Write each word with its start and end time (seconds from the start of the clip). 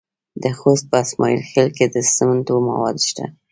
د 0.43 0.45
خوست 0.57 0.85
په 0.91 0.95
اسماعیل 1.03 1.41
خیل 1.51 1.69
کې 1.77 1.85
د 1.89 1.95
سمنټو 2.15 2.55
مواد 2.67 2.97
شته. 3.07 3.25